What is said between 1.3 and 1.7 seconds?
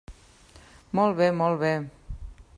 molt